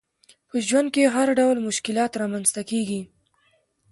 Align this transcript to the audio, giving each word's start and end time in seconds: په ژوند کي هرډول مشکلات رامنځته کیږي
په 0.49 0.55
ژوند 0.67 0.87
کي 0.95 1.03
هرډول 1.15 1.57
مشکلات 1.67 2.11
رامنځته 2.21 2.61
کیږي 2.69 3.01